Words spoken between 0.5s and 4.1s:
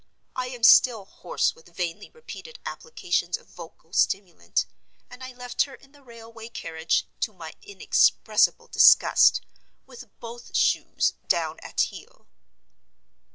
still hoarse with vainly repeated applications of vocal